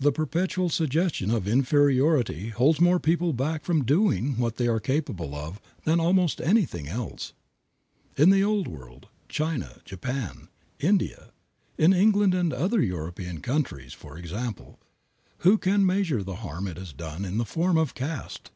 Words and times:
The 0.00 0.10
perpetual 0.10 0.70
suggestion 0.70 1.30
of 1.30 1.46
inferiority 1.46 2.48
holds 2.48 2.80
more 2.80 2.98
people 2.98 3.32
back 3.32 3.62
from 3.62 3.84
doing 3.84 4.36
what 4.36 4.56
they 4.56 4.66
are 4.66 4.80
capable 4.80 5.36
of 5.36 5.60
than 5.84 6.00
almost 6.00 6.40
anything 6.40 6.88
else. 6.88 7.32
In 8.16 8.30
the 8.30 8.42
Old 8.42 8.66
World, 8.66 9.06
China, 9.28 9.80
Japan, 9.84 10.48
India, 10.80 11.30
in 11.78 11.92
England 11.92 12.34
and 12.34 12.52
other 12.52 12.80
European 12.82 13.40
countries, 13.40 13.92
for 13.92 14.18
example, 14.18 14.80
who 15.46 15.56
can 15.58 15.86
measure 15.86 16.24
the 16.24 16.34
harm 16.42 16.66
it 16.66 16.76
has 16.76 16.92
done 16.92 17.24
in 17.24 17.38
the 17.38 17.44
form 17.44 17.78
of 17.78 17.94
"caste." 17.94 18.50